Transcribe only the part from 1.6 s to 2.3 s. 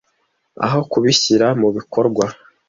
mu bikorwa.